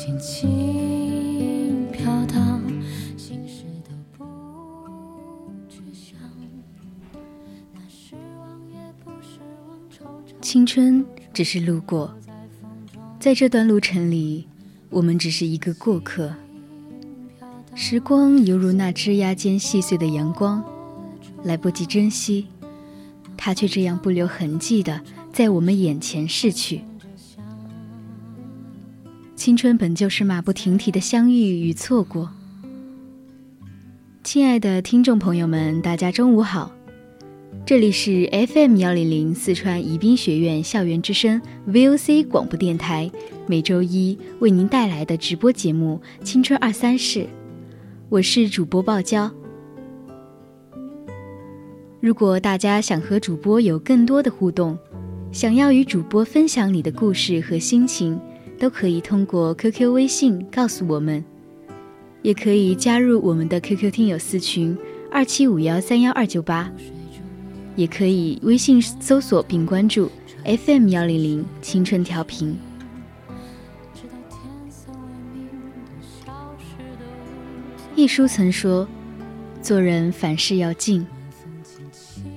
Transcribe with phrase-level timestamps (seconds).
[0.00, 2.62] 轻轻飘荡，
[3.16, 4.24] 心事都不
[5.68, 6.16] 去想。
[10.40, 11.04] 青春
[11.34, 12.14] 只是路过，
[13.18, 14.46] 在这段路程里，
[14.88, 16.32] 我们只是一个过客。
[17.74, 20.62] 时光犹如那枝桠间细碎的阳光，
[21.42, 22.46] 来不及珍惜。
[23.36, 25.00] 它却这样不留痕迹的
[25.32, 26.82] 在我们眼前逝去。
[29.48, 32.28] 青春本就是马不停蹄的相遇与错过。
[34.22, 36.70] 亲爱的听众朋友们，大家中午好，
[37.64, 43.10] 这里是 FM 幺零零四川宜宾学院校园之声 VOC 广播电台，
[43.46, 47.20] 每周一为您带来的直播节目《青春二三事》，
[48.10, 49.30] 我是主播爆娇。
[52.00, 54.78] 如果大家想和主播有更多的互动，
[55.32, 58.20] 想要与主播分享你的故事和心情，
[58.58, 61.24] 都可以通过 QQ、微信告诉我们，
[62.22, 64.76] 也可以加入我们的 QQ 听友私群
[65.10, 66.70] 二七五幺三幺二九八，
[67.76, 70.10] 也可以微信搜索并关注
[70.44, 72.58] FM 幺零零青春调频。
[77.94, 78.86] 一书曾说
[79.62, 81.06] ：“做人凡事要静。”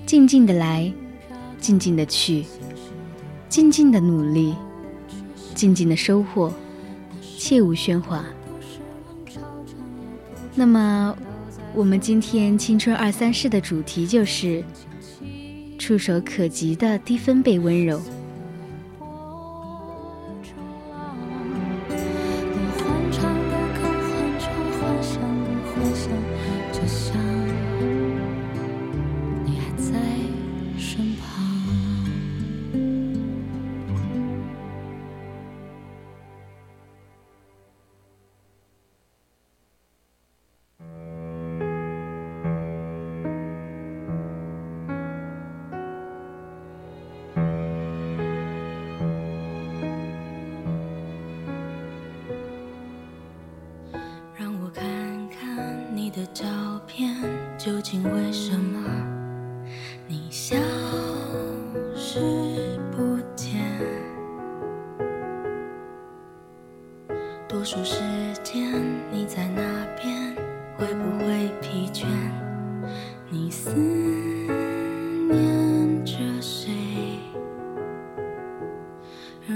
[0.05, 0.91] 静静的来，
[1.59, 2.43] 静静的去，
[3.47, 4.53] 静静的努力，
[5.61, 6.51] 静静的收获，
[7.37, 8.25] 切勿喧哗。
[10.55, 11.15] 那么，
[11.75, 14.63] 我们今天青春二三事的主题就是
[15.77, 18.01] 触手可及的低分贝温柔。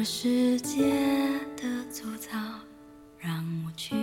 [0.05, 0.83] 这世界
[1.57, 2.37] 的粗糙，
[3.17, 3.95] 让我去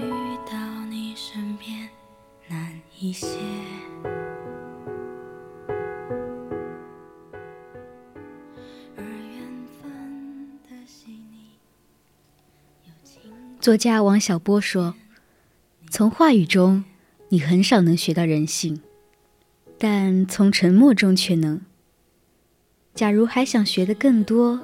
[0.51, 1.89] 到你身边
[13.61, 14.97] 作家王小波说
[15.89, 16.85] ：“从话语中，
[17.29, 18.83] 你很少能学到人性，
[19.79, 21.61] 但从沉默中却能。
[22.93, 24.59] 假如还想学的更多，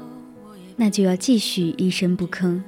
[0.81, 2.63] 那就要继续一声不吭。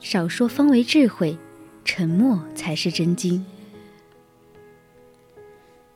[0.00, 1.38] 少说方为智慧，
[1.84, 3.46] 沉默才是真经。”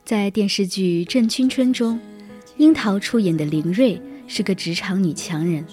[0.05, 1.99] 在电视剧《正青春》中，
[2.57, 5.65] 樱桃出演的林瑞是个职场女强人，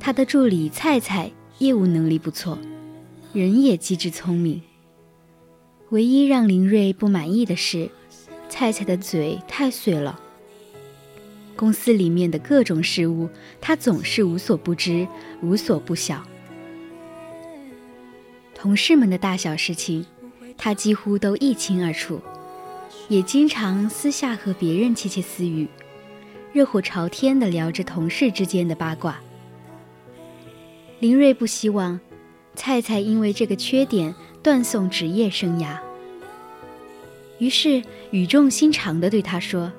[0.00, 2.58] 她的助理菜菜业务能力不错，
[3.32, 4.60] 人也机智聪明。
[5.90, 7.88] 唯一让林瑞不满意的是，
[8.48, 10.20] 菜菜的嘴太碎了。
[11.56, 13.28] 公司里面的各种事务，
[13.60, 15.06] 他总是无所不知、
[15.42, 16.22] 无所不晓。
[18.54, 20.06] 同事们的大小事情，
[20.56, 22.20] 他几乎都一清二楚。
[23.08, 25.68] 也经常私下和别人窃窃私语，
[26.52, 29.20] 热火朝天地聊着同事之间的八卦。
[31.00, 32.00] 林瑞不希望
[32.54, 35.76] 菜菜因为这个缺点断送职业生涯，
[37.38, 37.82] 于是
[38.12, 39.70] 语重心长地对他说：“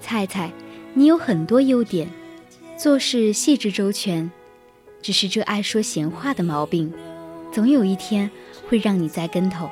[0.00, 0.50] 菜菜，
[0.94, 2.06] 你有很多优点，
[2.76, 4.30] 做事细致周全，
[5.00, 6.92] 只是这爱说闲话的毛病，
[7.50, 8.30] 总有一天
[8.68, 9.70] 会让你栽跟头。”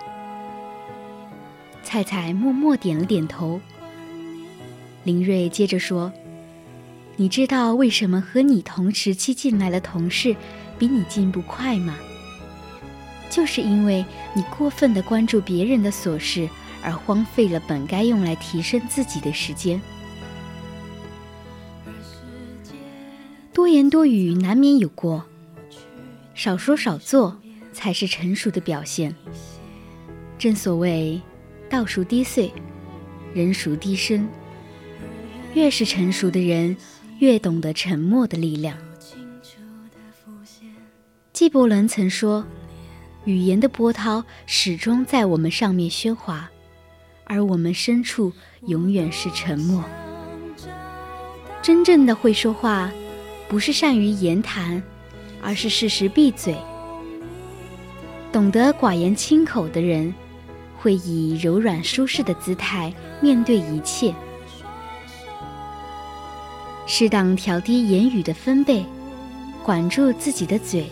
[1.84, 3.60] 菜菜默默点了点头。
[5.04, 6.10] 林瑞接着说
[7.16, 10.34] ：“你知道为什么和你同时期进来的同事
[10.78, 11.96] 比你进步快吗？
[13.28, 16.48] 就是因为你过分的关注别人的琐事，
[16.82, 19.80] 而荒废了本该用来提升自己的时间。
[23.60, 25.22] 多言多语难免有过，
[26.34, 27.38] 少说少做
[27.74, 29.14] 才是成熟的表现。
[30.38, 31.20] 正所谓。”
[31.68, 32.50] 道熟低岁，
[33.34, 34.26] 人熟低声。
[35.52, 36.74] 越是成熟的人，
[37.18, 38.78] 越懂得沉默的力量。
[41.34, 42.46] 纪伯伦曾说
[43.26, 46.50] ：“语言的波涛始终在我们上面喧哗，
[47.24, 48.32] 而我们深处
[48.68, 49.84] 永远是沉默。”
[51.60, 52.90] 真正的会说话，
[53.50, 54.80] 不是善于言谈，
[55.42, 56.56] 而是适时闭嘴。
[58.30, 60.14] 懂得寡言轻口的人。
[60.82, 64.14] 会以柔软舒适的姿态面对一切，
[66.86, 68.82] 适当调低言语的分贝，
[69.62, 70.86] 管住自己的嘴，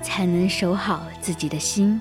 [0.00, 2.00] 才能守好自己的心。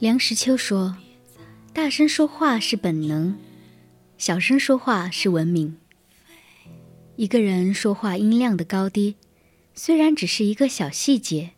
[0.00, 0.96] 梁实秋说
[1.74, 3.36] ：“大声说话是本能，
[4.16, 5.76] 小声说话是文明。
[7.16, 9.16] 一个人说话音量的高低，
[9.74, 11.50] 虽然只是一个小细节，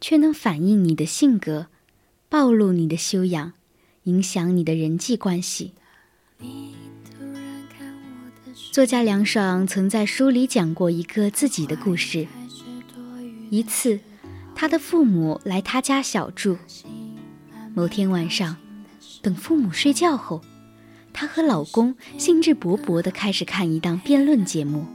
[0.00, 1.66] 却能反映你的性格，
[2.28, 3.54] 暴露你的修养，
[4.04, 5.72] 影响你的人际关系。”
[8.70, 12.28] 作家梁爽曾在书里讲过一个自己的故事。
[13.50, 13.98] 一次，
[14.54, 16.56] 他的父母来他家小住。
[17.72, 18.56] 某天晚上，
[19.22, 20.42] 等父母睡觉后，
[21.12, 24.86] 她和老公兴致勃勃地开始看一档辩论节目。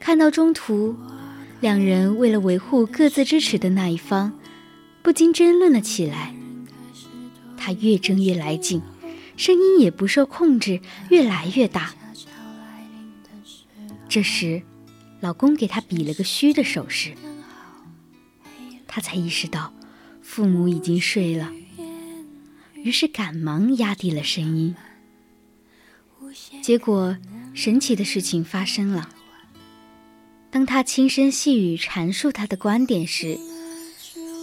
[0.00, 0.96] 看到中途，
[1.60, 4.32] 两人为了维护各自支持的那一方，
[5.02, 6.34] 不禁争论了起来。
[7.58, 8.80] 他越争越来劲，
[9.36, 10.80] 声音也不受控制，
[11.10, 11.92] 越来越大。
[14.08, 14.62] 这时，
[15.20, 17.12] 老公给他比了个嘘的手势，
[18.86, 19.74] 他才意识到。
[20.28, 21.50] 父母已经睡了，
[22.74, 24.76] 于是赶忙压低了声音。
[26.62, 27.16] 结果，
[27.54, 29.08] 神奇的事情发生了。
[30.50, 33.38] 当他轻声细语阐述他的观点时，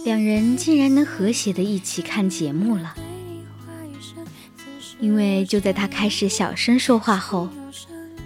[0.04, 2.94] 两人竟然能和谐的一起看节目了。
[4.98, 7.48] 因为就在他开始小声说话后，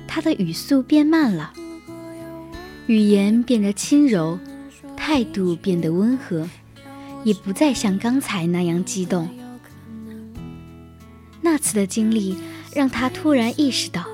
[0.08, 1.52] 他的语速变慢了，
[2.86, 4.38] 语言变得轻柔，
[4.96, 6.48] 态度变得温和。
[7.24, 9.28] 也不再像刚才那样激动。
[11.40, 12.36] 那次的经历
[12.74, 14.04] 让他突然意识到，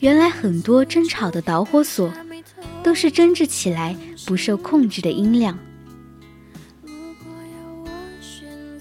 [0.00, 2.12] 原来很多争吵的导火索
[2.82, 3.96] 都是争执起来
[4.26, 5.58] 不受控制的音量。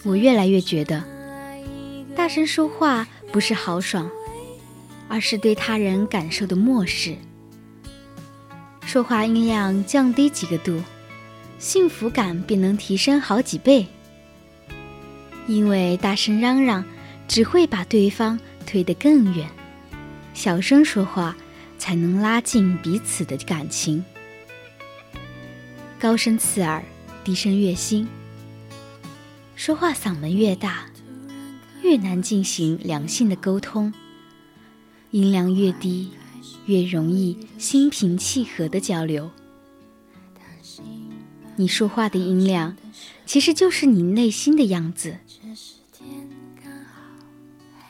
[0.04, 1.04] 我越来越觉得，
[2.16, 4.10] 大声说话不是豪爽，
[5.08, 7.16] 而是对他人感受的漠视。
[8.86, 10.80] 说话音量降低几个度。
[11.58, 13.88] 幸福感便能提升好几倍。
[15.48, 16.84] 因为大声嚷嚷
[17.28, 19.50] 只会把对方推得更远，
[20.34, 21.36] 小声说话
[21.78, 24.04] 才能拉近彼此的感情。
[26.00, 26.84] 高声刺耳，
[27.24, 28.08] 低声悦心。
[29.56, 30.86] 说话嗓门越大，
[31.82, 33.92] 越难进行良性的沟通；
[35.12, 36.12] 音量越低，
[36.66, 39.32] 越容易心平气和的交流。
[41.58, 42.76] 你说话的音量，
[43.26, 45.18] 其实就是你内心的样子。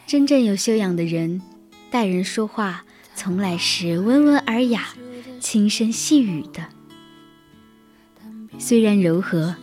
[0.05, 1.41] 真正有修养的人，
[1.89, 4.89] 待人说话从来是温文尔雅、
[5.39, 6.69] 轻声细语的。
[8.59, 9.55] 虽然柔和，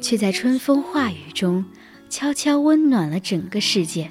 [0.00, 1.64] 却在春风化雨中
[2.10, 4.10] 悄悄温暖了整个世界。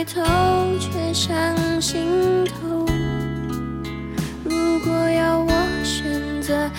[0.00, 0.22] 回头，
[0.78, 1.38] 却上
[1.78, 2.86] 心头。
[4.42, 5.52] 如果要我
[5.84, 6.70] 选择，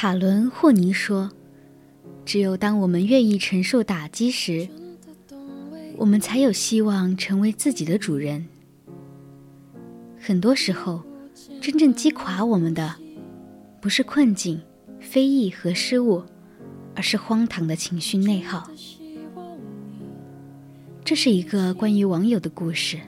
[0.00, 1.30] 卡伦·霍尼说
[2.24, 4.66] ：“只有当我们愿意承受打击时，
[5.98, 8.48] 我们才有希望成为自己的主人。
[10.18, 11.02] 很多时候，
[11.60, 12.94] 真正击垮我们的，
[13.78, 14.58] 不是困境、
[15.00, 16.22] 非议和失误，
[16.96, 18.70] 而是荒唐的情绪内耗。”
[21.04, 22.98] 这是一个关于网友的故事。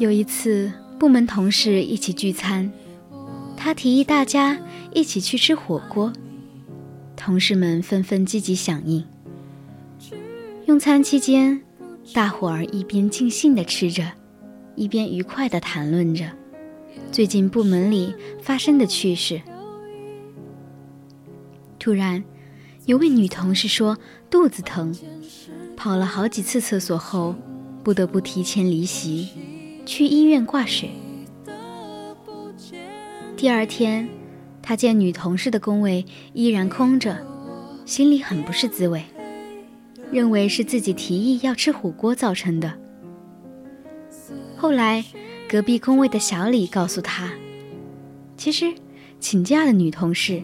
[0.00, 2.68] 有一次，部门同事一起聚餐，
[3.58, 4.56] 他提议大家
[4.94, 6.12] 一起去吃火锅，
[7.16, 9.04] 同事们纷纷积极响应。
[10.66, 11.60] 用餐期间，
[12.14, 14.12] 大伙儿一边尽兴地吃着，
[14.76, 16.30] 一边愉快地谈论着
[17.10, 19.42] 最近部门里发生的趣事。
[21.80, 22.22] 突然，
[22.86, 23.98] 有位女同事说
[24.30, 24.94] 肚子疼，
[25.76, 27.34] 跑了好几次厕所后，
[27.82, 29.28] 不得不提前离席，
[29.84, 30.90] 去医院挂水。
[33.38, 34.08] 第二天，
[34.60, 37.24] 他见女同事的工位依然空着，
[37.86, 39.04] 心里很不是滋味，
[40.10, 42.76] 认为是自己提议要吃火锅造成的。
[44.56, 45.04] 后来，
[45.48, 47.30] 隔壁工位的小李告诉他，
[48.36, 48.74] 其实
[49.20, 50.42] 请假的女同事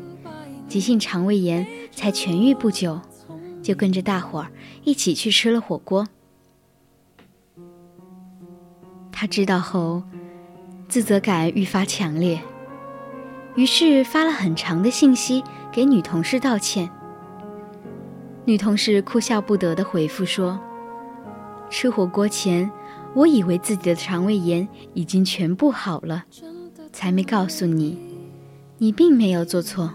[0.68, 3.00] 急性肠胃炎才痊愈不久，
[3.60, 4.52] 就跟着大伙儿
[4.84, 6.06] 一起去吃了火锅。
[9.10, 10.04] 他知道后，
[10.88, 12.40] 自责感愈发强烈，
[13.54, 16.90] 于是发了很长的信息给女同事道歉。
[18.44, 20.61] 女同事哭笑不得的回复说
[21.70, 22.70] ：“吃火锅前，
[23.14, 26.25] 我以为自己的肠胃炎已经全部好了，
[26.92, 27.99] 才没告诉你，
[28.78, 29.94] 你并没有做错。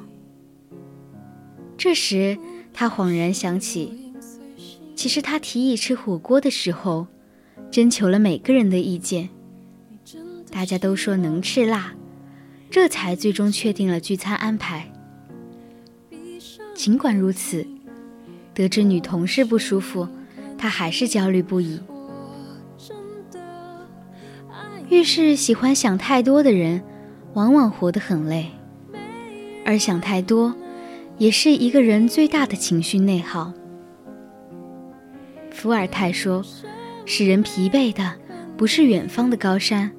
[1.78, 2.38] 这时，
[2.74, 4.14] 他恍然想起，
[4.96, 7.08] 其实他提议吃火锅的时候，
[7.70, 9.30] 征求了每个人的意见，
[10.50, 11.94] 大家都说能吃辣，
[12.70, 14.92] 这才最终确定了聚餐安排。
[16.76, 17.66] 尽管如此，
[18.54, 20.08] 得知女同事不舒服。
[20.58, 21.80] 他还是焦虑不已。
[24.90, 26.84] 越是喜欢想太多的人，
[27.34, 28.48] 往往活得很累。
[29.66, 30.54] 而想太多，
[31.18, 33.54] 也是一个人最大的情绪内耗。
[35.52, 36.44] 伏尔泰说
[37.06, 38.16] ：“使人疲惫的，
[38.58, 39.92] 不是远方的高山，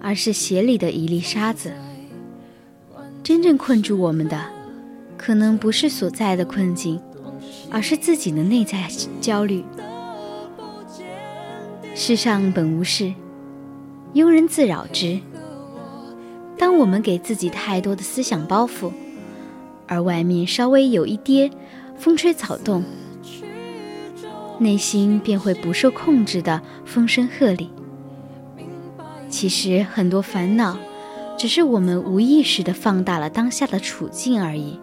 [0.00, 1.72] 而是鞋里的一粒沙子。
[3.22, 4.40] 真正困住我们的，
[5.16, 7.00] 可能不是所在的困境，
[7.70, 8.88] 而是自己的内在
[9.20, 9.64] 焦虑。”
[11.94, 13.12] 世上本无事，
[14.14, 15.20] 庸人自扰之。
[16.56, 18.90] 当我们给自己太多的思想包袱，
[19.86, 21.50] 而外面稍微有一跌，
[21.98, 22.82] 风吹草动，
[24.58, 27.68] 内心便会不受控制的风声鹤唳。
[29.28, 30.76] 其实很多烦恼，
[31.40, 34.78] 只是我们无意识的放大了当下的处境而已。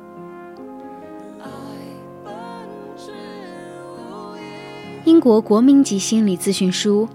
[5.05, 7.07] 英国国民级心理咨询书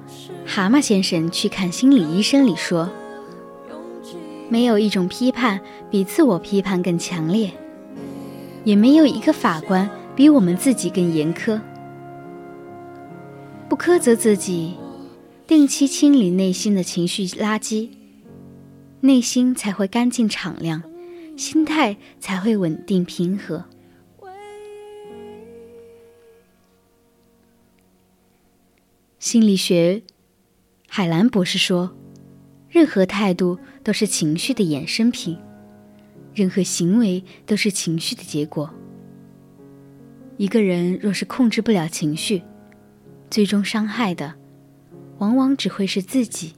[0.49, 2.89] 《蛤蟆先生去看心理医生》里说
[4.49, 5.59] ：“没有一种批判
[5.91, 7.51] 比自我批判更强烈，
[8.63, 11.61] 也没有一个法官比我们自己更严苛。
[13.69, 14.75] 不苛责自己，
[15.49, 17.89] 定期清理内心的情绪垃圾，
[19.03, 20.83] 内心才会干净敞亮，
[21.37, 23.65] 心态才会稳定平和。”
[29.19, 30.03] 心理学，
[30.89, 31.97] 海兰博士说
[32.71, 35.39] ：“任何态度都是情绪的衍生品，
[36.35, 38.73] 任何行为都是情绪的结果。
[40.37, 42.43] 一个人若是控制不了情绪，
[43.31, 44.35] 最终伤害的，
[45.19, 46.55] 往往只会是自己。”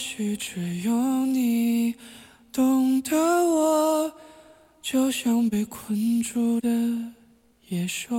[0.00, 0.90] 许只有
[1.26, 1.94] 你
[2.50, 4.10] 懂得我，
[4.80, 6.70] 就像被困住的
[7.68, 8.16] 野兽。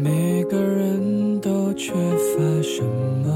[0.00, 2.84] 每个人都缺乏什
[3.24, 3.28] 么，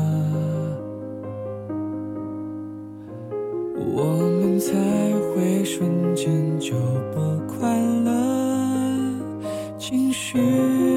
[3.76, 4.04] 我
[4.40, 4.72] 们才
[5.34, 6.76] 会瞬间就
[7.12, 7.39] 不。
[10.32, 10.89] 去。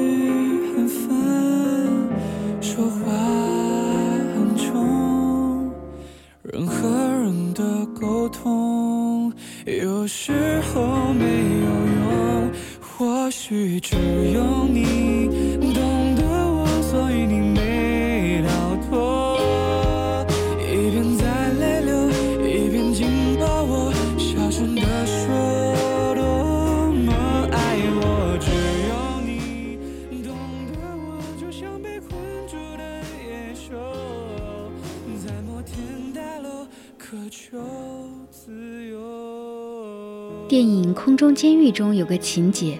[41.14, 42.76] 空中监狱》中有个情节：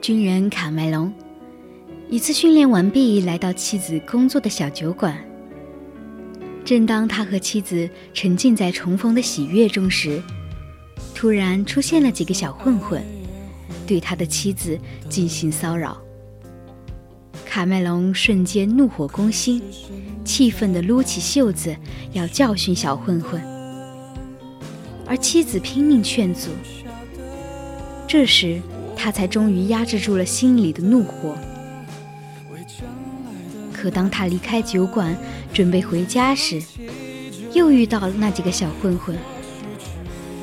[0.00, 1.12] 军人卡麦隆
[2.08, 5.14] 一次训练完毕，来到妻子工作的小酒馆。
[6.64, 10.22] 正当他和妻子沉浸在重逢的喜悦中时，
[11.14, 13.04] 突然出现了几个小混混，
[13.86, 14.78] 对他的妻子
[15.10, 15.98] 进行骚扰。
[17.44, 19.62] 卡麦隆瞬间怒火攻心，
[20.24, 21.76] 气愤地撸起袖子
[22.12, 23.38] 要教训小混混。
[25.06, 26.48] 而妻子拼命劝阻，
[28.08, 28.58] 这时
[28.96, 31.36] 他才终于压制住了心里的怒火。
[33.70, 35.14] 可当他离开酒馆
[35.52, 36.60] 准备回家时，
[37.52, 39.14] 又遇到了那几个小混混。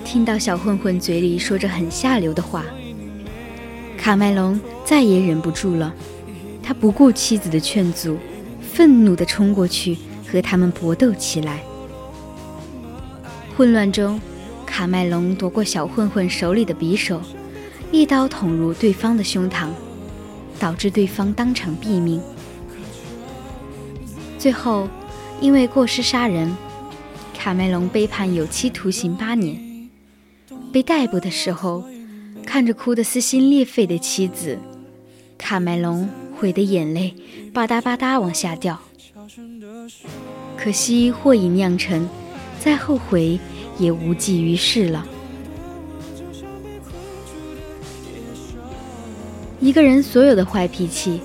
[0.05, 2.63] 听到小混混嘴里说着很下流的话，
[3.97, 5.91] 卡麦隆再也忍不住了，
[6.61, 8.15] 他不顾妻子的劝阻，
[8.61, 9.97] 愤怒地冲过去
[10.31, 11.61] 和他们搏斗起来。
[13.57, 14.21] 混乱中。
[14.65, 17.21] 卡麦隆夺过小混混手里的匕首，
[17.91, 19.69] 一刀捅入对方的胸膛，
[20.59, 22.21] 导致对方当场毙命。
[24.37, 24.87] 最后，
[25.39, 26.55] 因为过失杀人，
[27.33, 29.89] 卡麦隆被判有期徒刑八年。
[30.71, 31.85] 被逮捕的时候，
[32.45, 34.59] 看着哭得撕心裂肺的妻子，
[35.37, 37.15] 卡麦隆悔得眼泪
[37.53, 38.79] 吧嗒吧嗒往下掉。
[40.57, 42.07] 可惜祸已酿成，
[42.59, 43.39] 再后悔
[43.79, 45.07] 也无济于事了。
[49.65, 51.19] 一个人所有的坏脾气，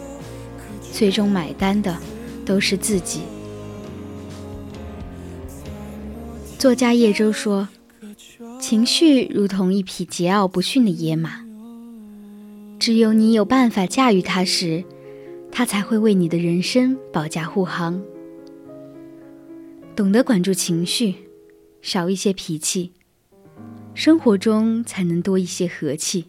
[0.91, 1.95] 最终买单的
[2.47, 3.21] 都是自己。
[6.59, 7.69] 作家叶舟说
[8.59, 11.45] ：“情绪如同一匹桀骜不驯的野马，
[12.79, 14.85] 只有你有办法驾驭它时，
[15.53, 18.01] 它才会为你的人生保驾护航。
[19.95, 21.15] 懂得管住情绪，
[21.83, 22.93] 少一些脾气，
[23.93, 26.25] 生活中才能多一些和气。”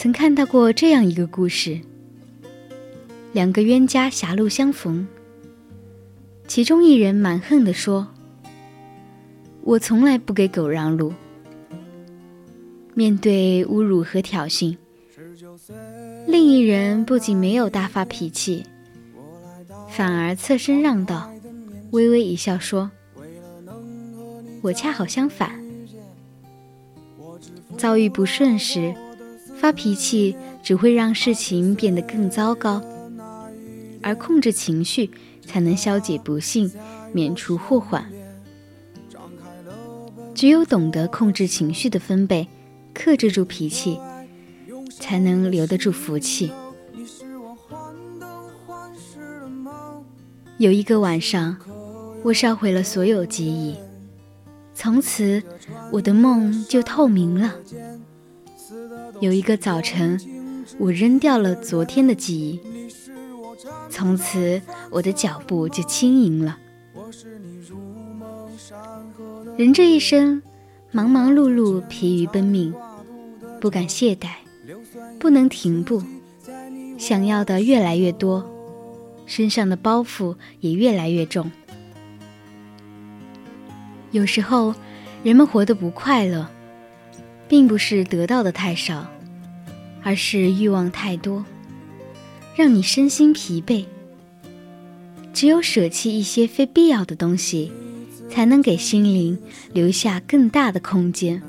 [0.00, 1.80] 曾看到过这样一个故事：
[3.32, 5.04] 两个冤家狭路相逢。
[6.46, 8.06] 其中一人蛮横地说
[9.62, 11.12] ：“我从来不给狗让路。”
[12.94, 14.76] 面对侮辱和挑衅，
[16.28, 18.64] 另一人不仅没有大发脾气，
[19.90, 21.28] 反而侧身让道，
[21.90, 22.88] 微微一笑说
[24.62, 25.60] ：“我恰好相反。
[27.76, 28.94] 遭遇不顺时，
[29.60, 32.82] 发脾气只会让事情变得更糟糕，
[34.02, 35.10] 而控制情绪。”
[35.48, 36.70] 才能消解不幸，
[37.10, 38.04] 免除祸患。
[40.34, 42.46] 只有懂得控制情绪的分贝，
[42.92, 43.98] 克制住脾气，
[44.90, 46.52] 才能留得住福气。
[50.58, 51.56] 有一个晚上，
[52.22, 53.74] 我烧毁了所有记忆，
[54.74, 55.42] 从此
[55.90, 57.54] 我的梦就透明了。
[59.20, 60.20] 有一个早晨，
[60.78, 62.60] 我扔掉了昨天的记忆。
[63.90, 66.56] 从此，我的脚步就轻盈了。
[69.56, 70.40] 人这一生，
[70.92, 72.72] 忙忙碌碌，疲于奔命，
[73.60, 74.28] 不敢懈怠，
[75.18, 76.00] 不能停步，
[76.96, 78.48] 想要的越来越多，
[79.26, 81.50] 身上的包袱也越来越重。
[84.12, 84.74] 有时候，
[85.24, 86.48] 人们活得不快乐，
[87.48, 89.06] 并不是得到的太少，
[90.02, 91.44] 而是欲望太多。
[92.54, 93.86] 让你身心疲惫。
[95.32, 97.72] 只有舍弃一些非必要的东西，
[98.28, 99.38] 才能给心灵
[99.72, 101.42] 留下更大的空间。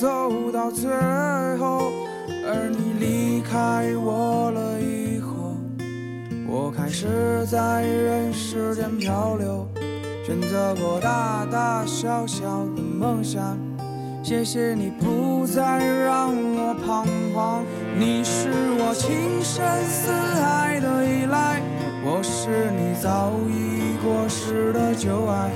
[0.00, 0.90] 走到最
[1.58, 1.92] 后，
[2.46, 4.80] 而你离开我了，
[6.54, 9.66] 我开始在人世间漂流。
[10.22, 12.44] 选择过大大小小
[12.76, 13.56] 的梦想，
[14.22, 15.62] 谢谢你不再
[16.04, 17.64] 让我彷徨。
[17.98, 21.62] 你是我情深似海的依赖，
[22.04, 25.48] 我是你早已过时的旧爱。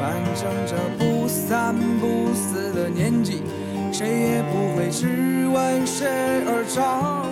[0.00, 3.44] 反正这不三不四的年纪，
[3.92, 7.29] 谁也不会只为谁而着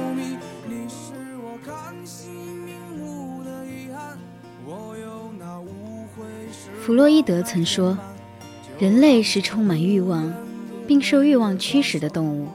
[6.88, 7.98] 弗洛伊德曾说
[8.80, 10.32] ：“人类是充满欲望，
[10.86, 12.48] 并受欲望驱使的动物。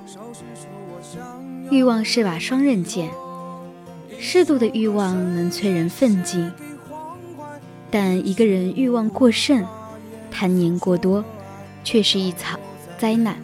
[1.70, 3.12] 欲望是把双刃剑，
[4.18, 6.52] 适度的欲望能催人奋进，
[7.92, 9.64] 但一个人欲望过剩、
[10.32, 11.24] 贪念过多，
[11.84, 12.60] 却是一场
[12.98, 13.38] 灾难。”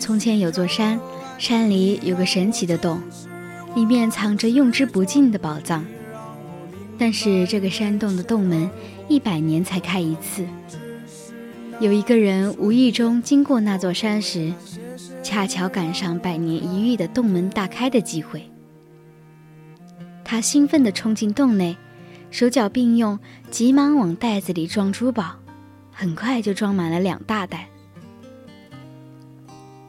[0.00, 0.98] 从前有座山，
[1.36, 2.98] 山里有个神奇的洞。
[3.74, 5.84] 里面藏着用之不尽的宝藏，
[6.98, 8.70] 但是这个山洞的洞门
[9.08, 10.46] 一百年才开一次。
[11.80, 14.52] 有一个人无意中经过那座山时，
[15.22, 18.48] 恰巧赶上百年一遇的洞门大开的机会。
[20.22, 21.74] 他兴奋地冲进洞内，
[22.30, 23.18] 手脚并用，
[23.50, 25.36] 急忙往袋子里装珠宝，
[25.90, 27.68] 很快就装满了两大袋。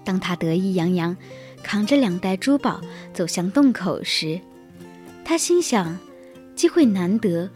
[0.06, 1.18] 当他得意洋洋。
[1.64, 2.80] 扛着两袋珠宝
[3.14, 4.40] 走向洞口时，
[5.26, 5.98] 他心想：
[6.56, 7.50] 机会难得，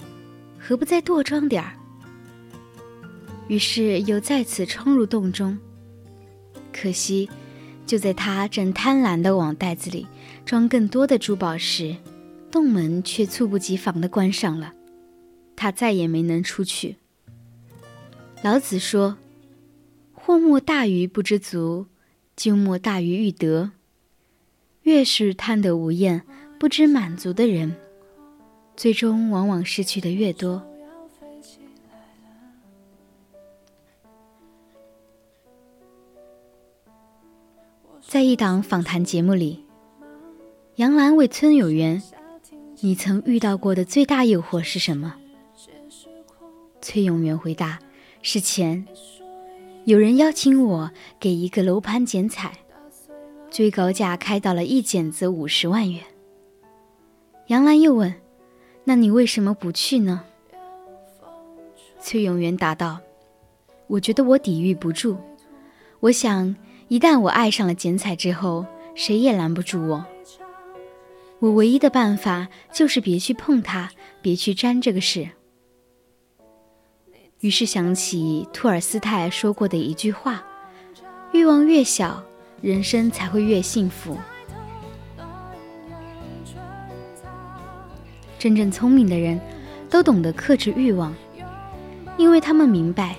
[0.58, 1.74] 何不再多装点儿？
[3.48, 5.58] 于是又再次冲入洞中。
[6.74, 7.30] 可惜，
[7.86, 10.08] 就在他正贪婪地往袋子里
[10.46, 11.96] 装更多的珠宝时，
[12.50, 14.74] 洞门却猝不及防地关上了，
[15.56, 16.96] 他再也没能出去。
[18.43, 19.17] 老子说
[20.13, 21.88] ：“祸莫大于不知足，
[22.36, 23.72] 咎莫大于欲得。”
[24.88, 26.23] 越是贪得无厌、
[26.58, 27.76] 不知满足的人，
[28.78, 30.65] 最终往往失去的越多。
[38.00, 39.65] 在一档访谈节目里，
[40.78, 42.02] 杨澜问崔永元
[42.80, 45.17] ：“你曾遇到过的最大诱惑是什么？”
[46.82, 47.78] 崔永元回答
[48.23, 48.88] ：“是钱。
[49.84, 52.60] 有人邀请我给一个楼盘剪彩，
[53.50, 56.04] 最高价开到了一剪子五十万元。”
[57.48, 58.14] 杨澜又问
[58.84, 60.24] ：“那你为什么不去呢？”
[62.00, 63.00] 崔永元答道
[63.88, 65.18] ：“我觉得我抵御不住。
[66.00, 66.56] 我想，
[66.90, 70.06] 一旦我爱上了剪彩之后，谁也拦不住我。
[71.40, 75.30] 我唯一的办法就是别去碰它，别去沾这个事。”
[77.40, 80.44] 于是想起托尔斯泰说过的一句话
[81.32, 82.24] ：“欲望越小，
[82.62, 84.17] 人生才会越幸福。”
[88.39, 89.39] 真正聪明的人，
[89.89, 91.13] 都懂得克制欲望。
[92.17, 93.15] 因为他们明白，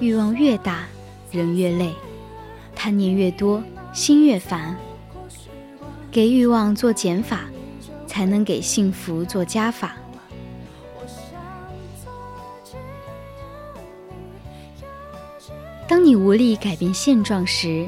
[0.00, 0.86] 欲望越大，
[1.30, 1.90] 人越累；
[2.74, 4.76] 贪念越多，心越烦。
[6.10, 7.42] 给欲望做减法，
[8.06, 9.94] 才能给幸福做加法。
[15.86, 17.86] 当你无力改变现状时，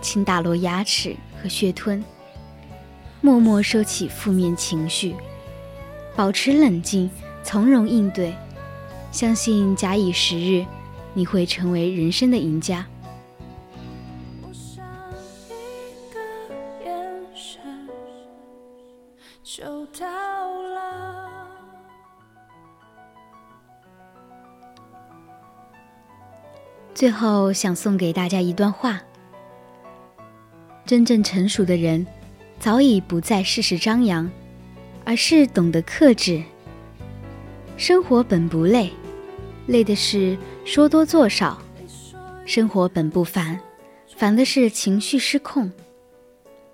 [0.00, 2.02] 请打落牙齿和血吞，
[3.20, 5.14] 默默收起负面情绪，
[6.16, 7.10] 保持冷静，
[7.42, 8.34] 从容应对。
[9.12, 10.64] 相信假以时日，
[11.14, 12.86] 你会成为人生的赢家。
[26.94, 29.00] 最后，想送给大家一段话：
[30.90, 32.04] 真正成熟的人，
[32.58, 34.28] 早已不再事事张扬，
[35.04, 36.42] 而是懂得克制。
[37.76, 38.90] 生活本不累。
[39.68, 41.62] 累的是说多做少，
[42.44, 43.60] 生活本不烦，
[44.16, 45.70] 烦的是情绪失控；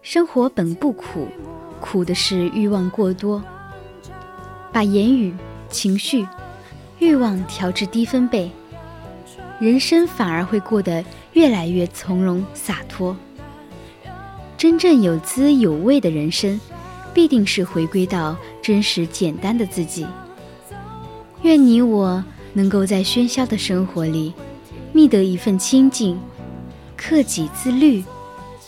[0.00, 1.28] 生活本不苦，
[1.78, 3.44] 苦的是欲望过多。
[4.72, 5.34] 把言语、
[5.68, 6.26] 情绪、
[7.00, 8.50] 欲望调至低分贝，
[9.60, 13.14] 人生反而会过得越来越从容洒脱。
[14.56, 16.60] 真正有滋有味的人生，
[17.12, 20.06] 必定是回归到真实简单的自己。
[21.42, 22.22] 愿你我。
[22.56, 24.32] 能够在喧嚣的生活里
[24.90, 26.18] 觅得一份清静，
[26.96, 28.02] 克己自律，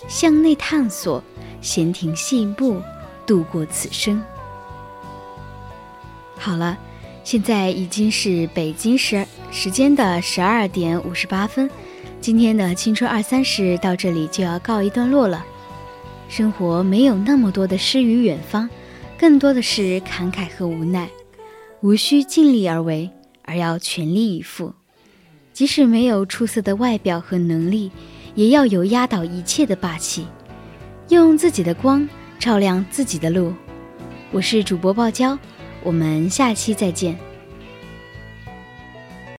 [0.06, 1.24] 向内探索，
[1.62, 2.82] 闲庭信步，
[3.26, 4.22] 度过此生。
[6.36, 6.76] 好了，
[7.24, 11.70] 现在已经是北京时时间的十二点五十八分，
[12.20, 15.42] 今天的青春二三十到这里就要告一段落了。
[16.28, 18.68] 生活没有那么多的诗与远方，
[19.18, 21.08] 更多的是感慨和无奈，
[21.80, 23.10] 无需尽力而为。
[23.42, 24.74] 而要全力以赴，
[25.54, 27.90] 即使没有出色的外表和能力，
[28.34, 30.26] 也要有压倒一切的霸气，
[31.08, 32.06] 用自己的光
[32.38, 33.54] 照亮自己的路。
[34.32, 35.38] 我是主播爆娇，
[35.82, 37.18] 我们下期再见。